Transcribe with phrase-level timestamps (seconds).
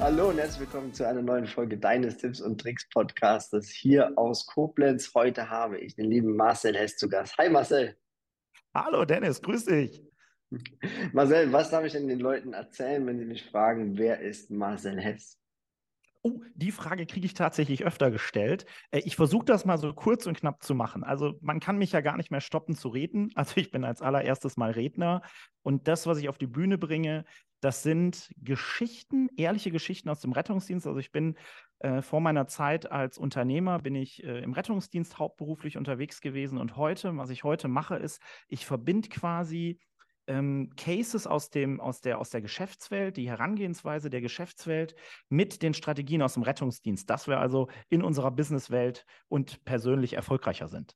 [0.00, 4.46] Hallo und herzlich willkommen zu einer neuen Folge deines Tipps und Tricks Podcastes hier aus
[4.46, 5.14] Koblenz.
[5.14, 7.38] Heute habe ich den lieben Marcel Hess zu Gast.
[7.38, 7.96] Hi Marcel.
[8.74, 10.02] Hallo Dennis, grüß dich.
[11.12, 15.00] Marcel, was darf ich denn den Leuten erzählen, wenn sie mich fragen, wer ist Marcel
[15.00, 15.38] Hess?
[16.26, 18.64] Oh, die Frage kriege ich tatsächlich öfter gestellt.
[18.90, 21.04] Äh, ich versuche das mal so kurz und knapp zu machen.
[21.04, 23.28] Also man kann mich ja gar nicht mehr stoppen zu reden.
[23.36, 25.20] Also ich bin als allererstes mal Redner
[25.62, 27.24] und das, was ich auf die Bühne bringe,
[27.60, 30.86] das sind Geschichten, ehrliche Geschichten aus dem Rettungsdienst.
[30.86, 31.36] Also ich bin
[31.80, 36.76] äh, vor meiner Zeit als Unternehmer, bin ich äh, im Rettungsdienst hauptberuflich unterwegs gewesen und
[36.76, 39.78] heute, was ich heute mache, ist, ich verbinde quasi
[40.26, 44.94] ähm, Cases aus, dem, aus, der, aus der Geschäftswelt, die Herangehensweise der Geschäftswelt
[45.28, 50.68] mit den Strategien aus dem Rettungsdienst, dass wir also in unserer Businesswelt und persönlich erfolgreicher
[50.68, 50.94] sind.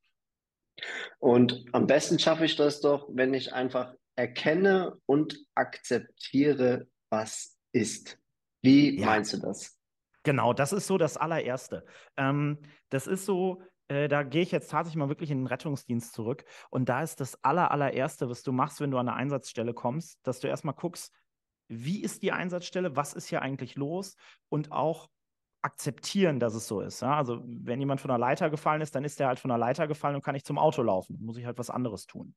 [1.18, 8.18] Und am besten schaffe ich das doch, wenn ich einfach erkenne und akzeptiere, was ist.
[8.62, 9.06] Wie ja.
[9.06, 9.78] meinst du das?
[10.24, 11.84] Genau, das ist so das allererste.
[12.16, 12.58] Ähm,
[12.90, 16.44] das ist so, äh, da gehe ich jetzt tatsächlich mal wirklich in den Rettungsdienst zurück.
[16.70, 20.18] Und da ist das aller, allererste, was du machst, wenn du an eine Einsatzstelle kommst,
[20.22, 21.12] dass du erstmal guckst,
[21.68, 24.16] wie ist die Einsatzstelle, was ist hier eigentlich los
[24.48, 25.08] und auch
[25.60, 27.02] akzeptieren, dass es so ist.
[27.02, 27.16] Ja?
[27.16, 29.88] Also wenn jemand von der Leiter gefallen ist, dann ist der halt von der Leiter
[29.88, 31.18] gefallen und kann nicht zum Auto laufen.
[31.20, 32.34] Muss ich halt was anderes tun.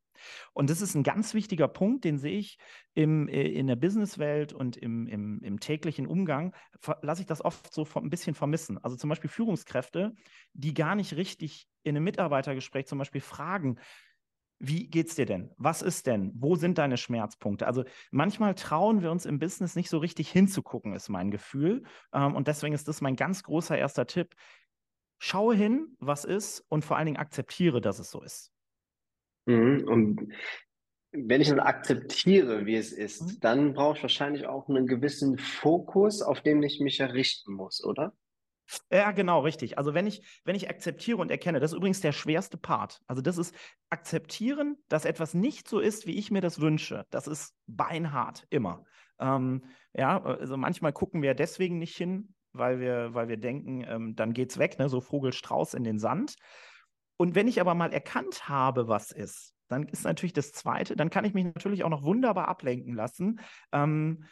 [0.53, 2.57] Und das ist ein ganz wichtiger Punkt, den sehe ich
[2.93, 6.55] im, äh, in der Businesswelt und im, im, im täglichen Umgang,
[7.01, 8.77] lasse ich das oft so ein bisschen vermissen.
[8.79, 10.13] Also zum Beispiel Führungskräfte,
[10.53, 13.77] die gar nicht richtig in einem Mitarbeitergespräch zum Beispiel fragen,
[14.61, 15.51] wie geht's dir denn?
[15.57, 16.31] Was ist denn?
[16.35, 17.65] Wo sind deine Schmerzpunkte?
[17.65, 21.83] Also manchmal trauen wir uns im Business nicht so richtig hinzugucken, ist mein Gefühl.
[22.13, 24.35] Ähm, und deswegen ist das mein ganz großer erster Tipp.
[25.17, 28.51] Schaue hin, was ist und vor allen Dingen akzeptiere, dass es so ist.
[29.47, 29.87] Mhm.
[29.87, 30.33] Und
[31.11, 33.39] wenn ich dann akzeptiere, wie es ist, mhm.
[33.41, 38.13] dann brauche ich wahrscheinlich auch einen gewissen Fokus, auf den ich mich errichten muss, oder?
[38.91, 39.77] Ja, genau, richtig.
[39.77, 43.01] Also wenn ich, wenn ich akzeptiere und erkenne, das ist übrigens der schwerste Part.
[43.07, 43.55] Also das ist
[43.89, 47.05] akzeptieren, dass etwas nicht so ist, wie ich mir das wünsche.
[47.09, 48.85] Das ist beinhart, immer.
[49.19, 54.15] Ähm, ja, also manchmal gucken wir deswegen nicht hin, weil wir, weil wir denken, ähm,
[54.15, 54.89] dann geht's weg, ne?
[54.89, 56.35] so Vogelstrauß in den Sand.
[57.17, 61.09] Und wenn ich aber mal erkannt habe, was ist, dann ist natürlich das Zweite, dann
[61.09, 63.39] kann ich mich natürlich auch noch wunderbar ablenken lassen.
[63.71, 64.25] Ähm,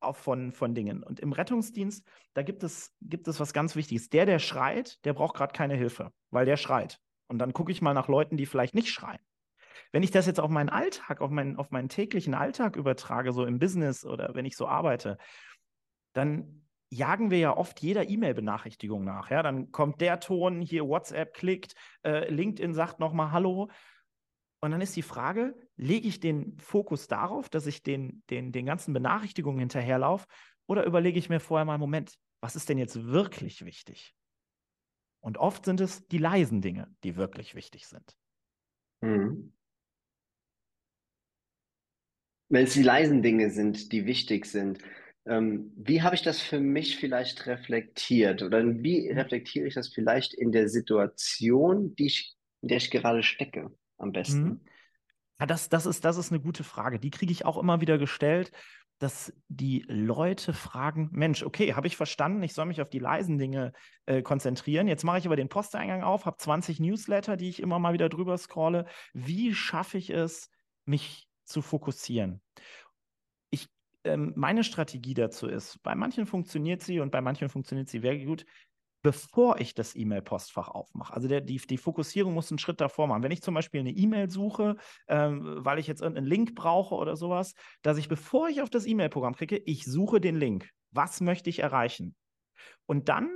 [0.00, 1.02] auch von, von Dingen.
[1.02, 4.08] Und im Rettungsdienst, da gibt es, gibt es was ganz Wichtiges.
[4.08, 7.00] Der, der schreit, der braucht gerade keine Hilfe, weil der schreit.
[7.28, 9.20] Und dann gucke ich mal nach Leuten, die vielleicht nicht schreien.
[9.92, 13.44] Wenn ich das jetzt auf meinen Alltag, auf meinen, auf meinen täglichen Alltag übertrage, so
[13.44, 15.18] im Business oder wenn ich so arbeite,
[16.12, 19.30] dann jagen wir ja oft jeder E-Mail-Benachrichtigung nach.
[19.30, 19.42] Ja?
[19.42, 23.68] Dann kommt der Ton, hier WhatsApp klickt, äh, LinkedIn sagt nochmal Hallo.
[24.60, 28.66] Und dann ist die Frage, lege ich den Fokus darauf, dass ich den, den, den
[28.66, 30.26] ganzen Benachrichtigungen hinterherlaufe,
[30.66, 34.14] oder überlege ich mir vorher mal, Moment, was ist denn jetzt wirklich wichtig?
[35.20, 38.16] Und oft sind es die leisen Dinge, die wirklich wichtig sind.
[39.00, 39.52] Mhm.
[42.50, 44.78] Wenn es die leisen Dinge sind, die wichtig sind,
[45.26, 48.42] ähm, wie habe ich das für mich vielleicht reflektiert?
[48.42, 53.22] Oder wie reflektiere ich das vielleicht in der Situation, die ich, in der ich gerade
[53.22, 53.70] stecke?
[53.98, 54.44] Am besten?
[54.44, 54.60] Mhm.
[55.40, 56.98] Ja, das, das, ist, das ist eine gute Frage.
[56.98, 58.50] Die kriege ich auch immer wieder gestellt,
[58.98, 63.38] dass die Leute fragen: Mensch, okay, habe ich verstanden, ich soll mich auf die leisen
[63.38, 63.72] Dinge
[64.06, 64.88] äh, konzentrieren.
[64.88, 68.08] Jetzt mache ich aber den Posteingang auf, habe 20 Newsletter, die ich immer mal wieder
[68.08, 68.86] drüber scrolle.
[69.12, 70.50] Wie schaffe ich es,
[70.84, 72.40] mich zu fokussieren?
[74.04, 78.18] Ähm, meine Strategie dazu ist: bei manchen funktioniert sie und bei manchen funktioniert sie sehr
[78.24, 78.44] gut
[79.02, 81.14] bevor ich das E-Mail-Postfach aufmache.
[81.14, 83.22] Also der, die, die Fokussierung muss einen Schritt davor machen.
[83.22, 87.16] Wenn ich zum Beispiel eine E-Mail suche, ähm, weil ich jetzt irgendeinen Link brauche oder
[87.16, 90.68] sowas, dass ich, bevor ich auf das E-Mail-Programm klicke, ich suche den Link.
[90.90, 92.16] Was möchte ich erreichen?
[92.86, 93.30] Und dann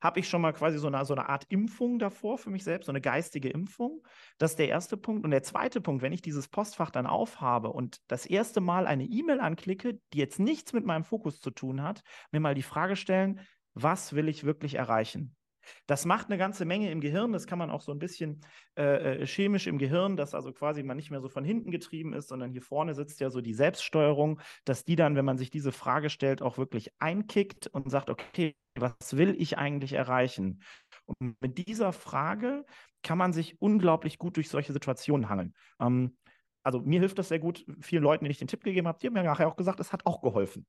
[0.00, 2.86] habe ich schon mal quasi so eine, so eine Art Impfung davor für mich selbst,
[2.86, 4.02] so eine geistige Impfung.
[4.38, 5.24] Das ist der erste Punkt.
[5.24, 9.04] Und der zweite Punkt, wenn ich dieses Postfach dann aufhabe und das erste Mal eine
[9.04, 12.94] E-Mail anklicke, die jetzt nichts mit meinem Fokus zu tun hat, mir mal die Frage
[12.94, 13.40] stellen,
[13.76, 15.36] was will ich wirklich erreichen?
[15.86, 17.32] Das macht eine ganze Menge im Gehirn.
[17.32, 18.40] Das kann man auch so ein bisschen
[18.76, 22.12] äh, äh, chemisch im Gehirn, dass also quasi man nicht mehr so von hinten getrieben
[22.12, 25.50] ist, sondern hier vorne sitzt ja so die Selbststeuerung, dass die dann, wenn man sich
[25.50, 30.62] diese Frage stellt, auch wirklich einkickt und sagt, okay, was will ich eigentlich erreichen?
[31.04, 32.64] Und mit dieser Frage
[33.02, 35.54] kann man sich unglaublich gut durch solche Situationen hangeln.
[35.80, 36.16] Ähm,
[36.62, 37.64] also mir hilft das sehr gut.
[37.80, 39.92] Vielen Leuten, denen ich den Tipp gegeben habe, die haben mir nachher auch gesagt, es
[39.92, 40.66] hat auch geholfen.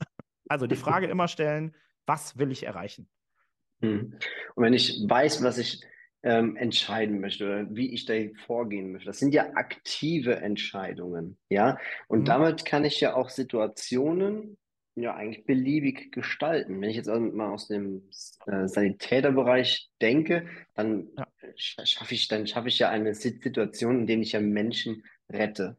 [0.47, 1.75] Also die Frage immer stellen,
[2.07, 3.07] was will ich erreichen?
[3.81, 4.17] Hm.
[4.55, 5.81] Und wenn ich weiß, was ich
[6.23, 8.15] ähm, entscheiden möchte oder wie ich da
[8.45, 11.77] vorgehen möchte, das sind ja aktive Entscheidungen, ja.
[12.07, 12.25] Und mhm.
[12.25, 14.57] damit kann ich ja auch Situationen
[14.95, 16.81] ja eigentlich beliebig gestalten.
[16.81, 18.09] Wenn ich jetzt mal aus dem
[18.47, 21.27] äh, Sanitäterbereich denke, dann ja.
[21.55, 25.77] schaffe ich, dann schaffe ich ja eine Situation, in der ich ja Menschen rette.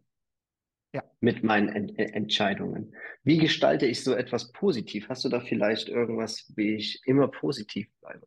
[0.93, 1.03] Ja.
[1.21, 2.95] Mit meinen Ent Entscheidungen.
[3.23, 5.09] Wie gestalte ich so etwas positiv?
[5.09, 8.27] Hast du da vielleicht irgendwas, wie ich immer positiv bleibe?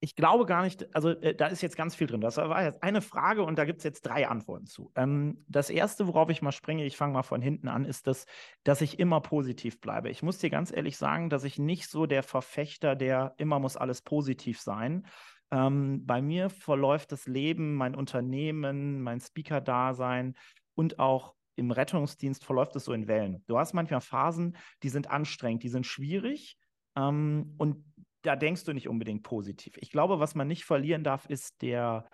[0.00, 2.20] Ich glaube gar nicht, also äh, da ist jetzt ganz viel drin.
[2.20, 4.92] Das war jetzt eine Frage und da gibt es jetzt drei Antworten zu.
[4.94, 8.26] Ähm, das erste, worauf ich mal springe, ich fange mal von hinten an, ist das,
[8.62, 10.10] dass ich immer positiv bleibe.
[10.10, 13.78] Ich muss dir ganz ehrlich sagen, dass ich nicht so der Verfechter, der immer muss
[13.78, 15.06] alles positiv sein.
[15.50, 20.34] Ähm, bei mir verläuft das Leben, mein Unternehmen, mein Speaker-Dasein
[20.74, 23.42] und auch im Rettungsdienst verläuft es so in Wellen.
[23.46, 26.56] Du hast manchmal Phasen, die sind anstrengend, die sind schwierig
[26.96, 27.84] ähm, und
[28.22, 29.76] da denkst du nicht unbedingt positiv.
[29.78, 32.08] Ich glaube, was man nicht verlieren darf, ist der,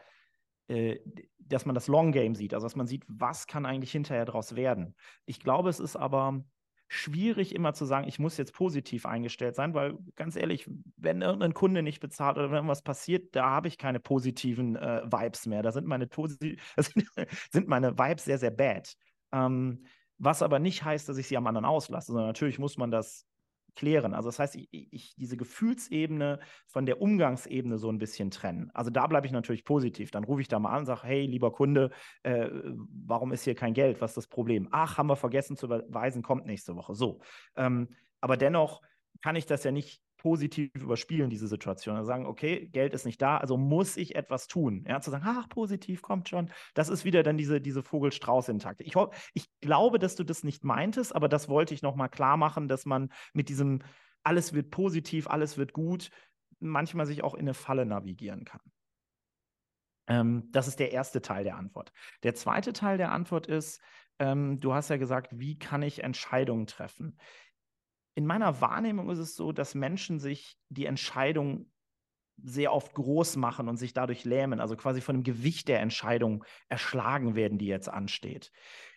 [0.68, 0.98] äh,
[1.38, 4.54] dass man das Long Game sieht, also dass man sieht, was kann eigentlich hinterher daraus
[4.54, 4.94] werden.
[5.26, 6.44] Ich glaube, es ist aber
[6.88, 10.68] schwierig immer zu sagen, ich muss jetzt positiv eingestellt sein, weil ganz ehrlich,
[10.98, 15.00] wenn irgendein Kunde nicht bezahlt oder wenn irgendwas passiert, da habe ich keine positiven äh,
[15.04, 15.62] Vibes mehr.
[15.62, 16.06] Da sind meine,
[17.50, 18.94] sind meine Vibes sehr, sehr bad.
[19.32, 19.84] Ähm,
[20.18, 23.26] was aber nicht heißt, dass ich sie am anderen auslasse, sondern natürlich muss man das
[23.74, 24.14] klären.
[24.14, 28.70] Also das heißt, ich, ich, diese Gefühlsebene von der Umgangsebene so ein bisschen trennen.
[28.74, 30.10] Also da bleibe ich natürlich positiv.
[30.10, 31.90] Dann rufe ich da mal an und sage, hey, lieber Kunde,
[32.22, 32.48] äh,
[33.06, 34.00] warum ist hier kein Geld?
[34.00, 34.68] Was ist das Problem?
[34.70, 36.94] Ach, haben wir vergessen zu überweisen, kommt nächste Woche.
[36.94, 37.20] So.
[37.56, 37.88] Ähm,
[38.20, 38.82] aber dennoch
[39.22, 41.96] kann ich das ja nicht positiv überspielen, diese Situation.
[41.96, 44.84] Also sagen, okay, Geld ist nicht da, also muss ich etwas tun.
[44.88, 46.48] Ja, zu sagen, ach, positiv, kommt schon.
[46.74, 48.84] Das ist wieder dann diese, diese Vogel-Strauß-Intakte.
[48.84, 48.94] Ich,
[49.34, 52.86] ich glaube, dass du das nicht meintest, aber das wollte ich nochmal klar machen, dass
[52.86, 53.82] man mit diesem
[54.22, 56.10] alles wird positiv, alles wird gut,
[56.60, 58.60] manchmal sich auch in eine Falle navigieren kann.
[60.06, 61.92] Ähm, das ist der erste Teil der Antwort.
[62.22, 63.80] Der zweite Teil der Antwort ist,
[64.20, 67.18] ähm, du hast ja gesagt, wie kann ich Entscheidungen treffen?
[68.14, 71.70] In meiner Wahrnehmung ist es so, dass Menschen sich die Entscheidung
[72.42, 76.44] sehr oft groß machen und sich dadurch lähmen, also quasi von dem Gewicht der Entscheidung
[76.68, 78.50] erschlagen werden, die jetzt ansteht.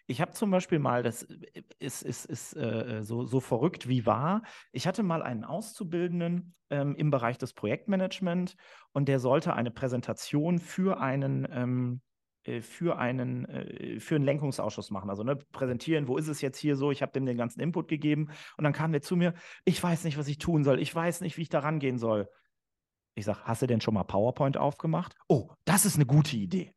[0.08, 1.24] Ich habe zum Beispiel mal, das
[1.80, 6.96] ist, ist, ist äh, so, so verrückt wie wahr, ich hatte mal einen Auszubildenden ähm,
[6.96, 8.56] im Bereich des Projektmanagement
[8.94, 12.15] und der sollte eine Präsentation für einen ähm, äh,
[12.62, 15.10] für einen, äh, für einen Lenkungsausschuss machen.
[15.10, 16.92] Also ne, präsentieren, wo ist es jetzt hier so?
[16.92, 19.34] Ich habe dem den ganzen Input gegeben und dann kam der zu mir,
[19.66, 22.30] ich weiß nicht, was ich tun soll, ich weiß nicht, wie ich da rangehen soll.
[23.16, 25.16] Ich sage, hast du denn schon mal PowerPoint aufgemacht?
[25.28, 26.74] Oh, das ist eine gute Idee.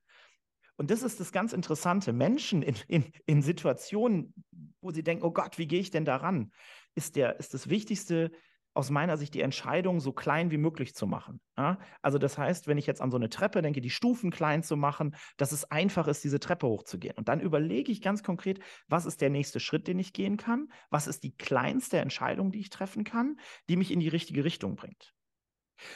[0.77, 2.13] Und das ist das ganz Interessante.
[2.13, 4.33] Menschen in, in, in Situationen,
[4.81, 6.53] wo sie denken, oh Gott, wie gehe ich denn da ran?
[6.95, 8.31] Ist, der, ist das Wichtigste,
[8.79, 11.41] aus meiner Sicht die Entscheidung so klein wie möglich zu machen.
[11.57, 11.81] Ja?
[12.01, 14.77] Also das heißt, wenn ich jetzt an so eine Treppe denke, die Stufen klein zu
[14.77, 17.17] machen, dass es einfach ist, diese Treppe hochzugehen.
[17.17, 20.69] Und dann überlege ich ganz konkret, was ist der nächste Schritt, den ich gehen kann?
[20.91, 24.77] Was ist die kleinste Entscheidung, die ich treffen kann, die mich in die richtige Richtung
[24.77, 25.13] bringt?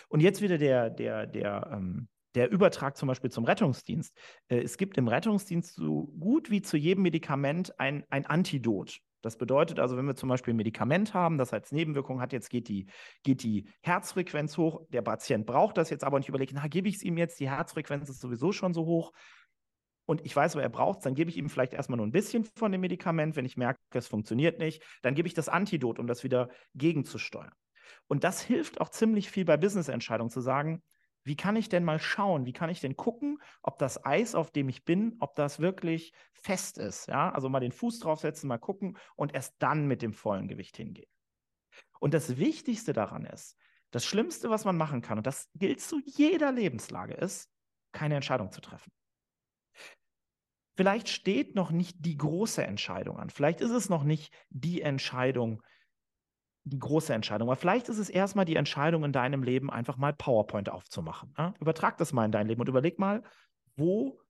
[0.09, 4.12] Und jetzt wieder der, der, der, ähm, der Übertrag zum Beispiel zum Rettungsdienst.
[4.49, 8.99] Äh, es gibt im Rettungsdienst so gut wie zu jedem Medikament ein, ein Antidot.
[9.23, 12.50] Das bedeutet also, wenn wir zum Beispiel ein Medikament haben, das als Nebenwirkung hat, jetzt
[12.50, 12.87] geht die,
[13.23, 16.88] geht die Herzfrequenz hoch, der Patient braucht das jetzt aber und ich überlege, na, gebe
[16.88, 19.12] ich es ihm jetzt, die Herzfrequenz ist sowieso schon so hoch
[20.07, 22.12] und ich weiß, wo er braucht es, dann gebe ich ihm vielleicht erstmal nur ein
[22.12, 23.37] bisschen von dem Medikament.
[23.37, 27.52] Wenn ich merke, es funktioniert nicht, dann gebe ich das Antidot, um das wieder gegenzusteuern.
[28.09, 30.83] Und das hilft auch ziemlich viel bei Business-Entscheidungen zu sagen,
[31.25, 34.50] wie kann ich denn mal schauen, wie kann ich denn gucken, ob das Eis, auf
[34.50, 37.09] dem ich bin, ob das wirklich fest ist.
[37.09, 37.31] Ja?
[37.31, 41.11] Also mal den Fuß draufsetzen, mal gucken und erst dann mit dem vollen Gewicht hingehen.
[42.00, 43.57] Und das Wichtigste daran ist,
[43.93, 47.50] das Schlimmste, was man machen kann, und das gilt zu jeder Lebenslage, ist,
[47.93, 48.91] keine Entscheidung zu treffen.
[50.76, 53.29] Vielleicht steht noch nicht die große Entscheidung an.
[53.29, 55.62] Vielleicht ist es noch nicht die Entscheidung,
[56.64, 57.49] die große Entscheidung.
[57.49, 61.35] Aber vielleicht ist es erstmal die Entscheidung in deinem Leben, einfach mal PowerPoint aufzumachen.
[61.37, 61.54] Ja?
[61.61, 63.23] Übertrag das mal in dein Leben und überleg mal,
[63.76, 64.21] wo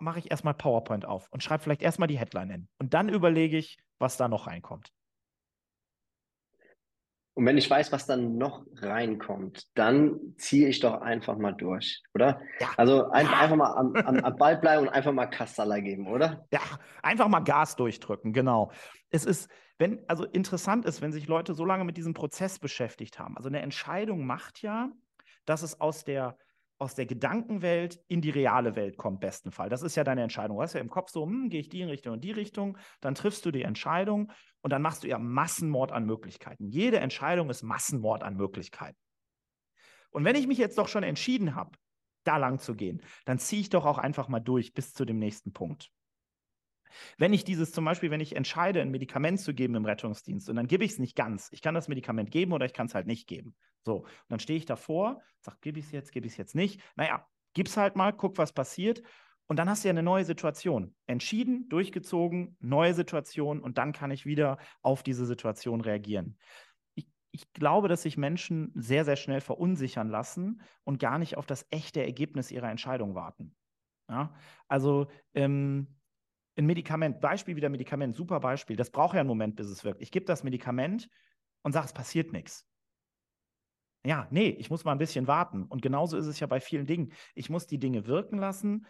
[0.00, 2.68] mache ich erstmal PowerPoint auf und schreibe vielleicht erstmal die Headline hin.
[2.78, 4.92] Und dann überlege ich, was da noch reinkommt.
[7.38, 12.02] Und wenn ich weiß, was dann noch reinkommt, dann ziehe ich doch einfach mal durch,
[12.12, 12.40] oder?
[12.58, 12.70] Ja.
[12.76, 13.38] Also ein, ja.
[13.38, 16.44] einfach mal am, am, am, Ball bleiben und einfach mal Kassala geben, oder?
[16.50, 16.58] Ja,
[17.00, 18.72] einfach mal Gas durchdrücken, genau.
[19.10, 23.18] Es ist, wenn, also interessant ist, wenn sich Leute so lange mit diesem Prozess beschäftigt
[23.18, 23.36] haben.
[23.36, 24.90] Also eine Entscheidung macht ja,
[25.44, 26.36] dass es aus der
[26.80, 29.68] aus der Gedankenwelt in die reale Welt kommt, besten Fall.
[29.68, 30.58] Das ist ja deine Entscheidung.
[30.58, 32.78] Du hast ja im Kopf so, hm, gehe ich die in Richtung und die Richtung,
[33.00, 34.30] dann triffst du die Entscheidung
[34.60, 36.68] und dann machst du ja Massenmord an Möglichkeiten.
[36.68, 38.98] Jede Entscheidung ist Massenmord an Möglichkeiten.
[40.10, 41.72] Und wenn ich mich jetzt doch schon entschieden habe,
[42.24, 45.18] da lang zu gehen, dann ziehe ich doch auch einfach mal durch bis zu dem
[45.18, 45.90] nächsten Punkt.
[47.16, 50.56] Wenn ich dieses zum Beispiel, wenn ich entscheide, ein Medikament zu geben im Rettungsdienst und
[50.56, 52.94] dann gebe ich es nicht ganz, ich kann das Medikament geben oder ich kann es
[52.94, 53.54] halt nicht geben.
[53.84, 56.54] So, und dann stehe ich davor, sage, gebe ich es jetzt, gebe ich es jetzt
[56.54, 56.80] nicht.
[56.96, 59.02] Naja, gib's halt mal, guck, was passiert.
[59.46, 60.94] Und dann hast du ja eine neue Situation.
[61.06, 66.38] Entschieden, durchgezogen, neue Situation und dann kann ich wieder auf diese Situation reagieren.
[66.94, 71.46] Ich, ich glaube, dass sich Menschen sehr, sehr schnell verunsichern lassen und gar nicht auf
[71.46, 73.56] das echte Ergebnis ihrer Entscheidung warten.
[74.10, 74.34] Ja?
[74.68, 75.97] Also ähm,
[76.58, 80.02] ein Medikament, Beispiel wieder Medikament, super Beispiel, das braucht ja einen Moment, bis es wirkt.
[80.02, 81.08] Ich gebe das Medikament
[81.62, 82.66] und sage, es passiert nichts.
[84.04, 85.64] Ja, nee, ich muss mal ein bisschen warten.
[85.64, 87.12] Und genauso ist es ja bei vielen Dingen.
[87.34, 88.86] Ich muss die Dinge wirken lassen,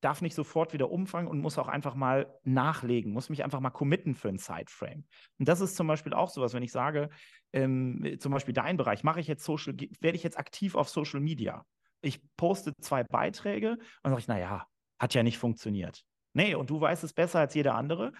[0.00, 3.70] darf nicht sofort wieder umfangen und muss auch einfach mal nachlegen, muss mich einfach mal
[3.70, 5.04] committen für ein Sideframe.
[5.38, 7.10] Und das ist zum Beispiel auch sowas, wenn ich sage,
[7.52, 11.20] ähm, zum Beispiel dein Bereich, mache ich jetzt Social, werde ich jetzt aktiv auf Social
[11.20, 11.64] Media.
[12.00, 14.66] Ich poste zwei Beiträge und sage ich, naja,
[14.98, 16.04] hat ja nicht funktioniert.
[16.34, 18.12] Nee, und du weißt es besser als jeder andere.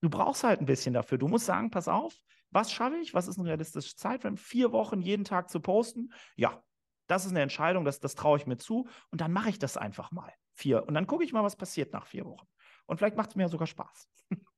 [0.00, 1.18] Du brauchst halt ein bisschen dafür.
[1.18, 2.14] Du musst sagen, pass auf,
[2.50, 3.14] was schaffe ich?
[3.14, 4.36] Was ist ein realistisches Zeitframe?
[4.36, 6.12] Vier Wochen jeden Tag zu posten?
[6.36, 6.62] Ja,
[7.06, 8.88] das ist eine Entscheidung, das, das traue ich mir zu.
[9.10, 10.32] Und dann mache ich das einfach mal.
[10.52, 10.86] Vier.
[10.86, 12.46] Und dann gucke ich mal, was passiert nach vier Wochen.
[12.86, 14.08] Und vielleicht macht es mir sogar Spaß.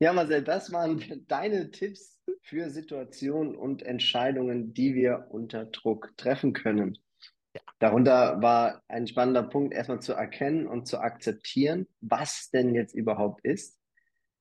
[0.00, 6.52] Ja, Marcel, das waren deine Tipps für Situationen und Entscheidungen, die wir unter Druck treffen
[6.52, 6.96] können.
[7.78, 13.44] Darunter war ein spannender Punkt, erstmal zu erkennen und zu akzeptieren, was denn jetzt überhaupt
[13.44, 13.78] ist,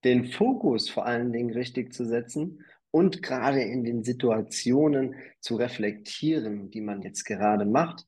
[0.03, 6.71] den Fokus vor allen Dingen richtig zu setzen und gerade in den Situationen zu reflektieren,
[6.71, 8.05] die man jetzt gerade macht,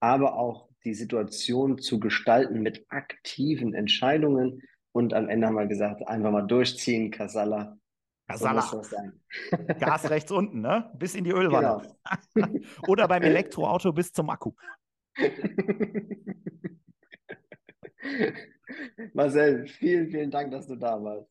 [0.00, 6.06] aber auch die Situation zu gestalten mit aktiven Entscheidungen und am Ende haben wir gesagt,
[6.08, 7.78] einfach mal durchziehen, Kasala,
[8.32, 8.62] Kasala.
[8.62, 8.82] So
[9.78, 10.90] Gas rechts unten, ne?
[10.94, 11.82] Bis in die Ölwanne.
[12.34, 12.48] Genau.
[12.88, 14.52] Oder beim Elektroauto bis zum Akku.
[19.14, 21.30] Marcel, vielen, vielen Dank, dass du da warst.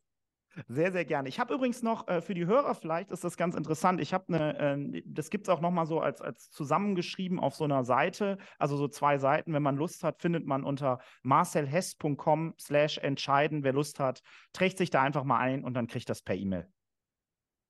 [0.67, 1.29] Sehr, sehr gerne.
[1.29, 4.33] Ich habe übrigens noch äh, für die Hörer, vielleicht ist das ganz interessant, ich habe
[4.33, 8.37] eine, äh, das gibt es auch nochmal so als, als zusammengeschrieben auf so einer Seite,
[8.57, 13.73] also so zwei Seiten, wenn man Lust hat, findet man unter marcelhess.com slash entscheiden, wer
[13.73, 16.67] Lust hat, trägt sich da einfach mal ein und dann kriegt das per E-Mail.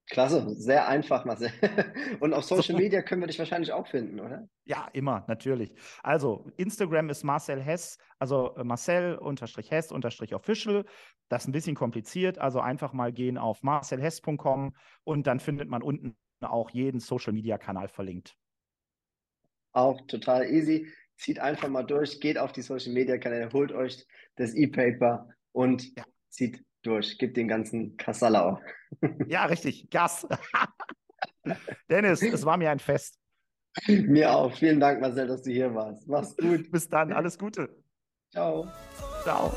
[0.10, 1.52] Klasse, sehr einfach, Marcel.
[2.20, 4.50] Und auf Social Media können wir dich wahrscheinlich auch finden, oder?
[4.66, 5.72] Ja, immer, natürlich.
[6.02, 10.86] Also, Instagram ist Marcel Hess, also äh, Marcel-Hess-Official.
[11.30, 15.84] Das ist ein bisschen kompliziert, also einfach mal gehen auf marcelhess.com und dann findet man
[15.84, 18.36] unten auch jeden Social Media Kanal verlinkt.
[19.74, 20.88] Auch total easy.
[21.18, 25.96] Zieht einfach mal durch, geht auf die Social Media Kanäle, holt euch das E-Paper und
[25.96, 26.04] ja.
[26.30, 27.18] zieht durch.
[27.18, 28.60] Gib den ganzen Kassala auf.
[29.28, 29.90] Ja, richtig.
[29.92, 30.28] Gas.
[31.90, 33.20] Dennis, es war mir ein Fest.
[33.88, 34.56] Mir auch.
[34.56, 36.08] Vielen Dank, Marcel, dass du hier warst.
[36.08, 36.72] Mach's gut.
[36.72, 37.14] Bis dann.
[37.14, 37.70] Alles Gute.
[38.32, 38.68] Ciao.
[39.24, 39.54] Ciao.